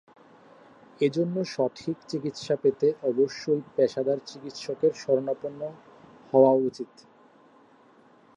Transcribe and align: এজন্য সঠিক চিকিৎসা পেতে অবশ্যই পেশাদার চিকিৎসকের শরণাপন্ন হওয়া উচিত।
এজন্য 1.01 1.35
সঠিক 1.53 1.97
চিকিৎসা 2.09 2.55
পেতে 2.63 2.87
অবশ্যই 3.03 3.61
পেশাদার 3.75 4.19
চিকিৎসকের 4.29 4.93
শরণাপন্ন 4.95 5.61
হওয়া 6.33 6.51
উচিত। 6.61 6.91